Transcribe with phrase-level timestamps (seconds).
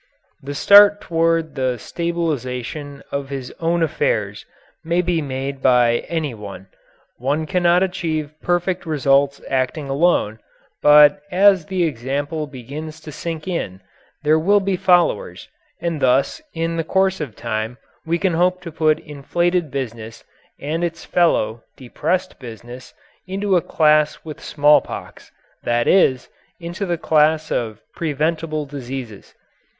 [0.41, 4.47] The start toward the stabilization of his own affairs
[4.83, 6.69] may be made by any one.
[7.17, 10.39] One cannot achieve perfect results acting alone,
[10.81, 13.79] but as the example begins to sink in
[14.23, 15.47] there will be followers,
[15.79, 20.23] and thus in the course of time we can hope to put inflated business
[20.59, 22.95] and its fellow, depressed business,
[23.27, 25.31] into a class with small pox
[25.61, 26.27] that is,
[26.59, 29.35] into the class of preventable diseases.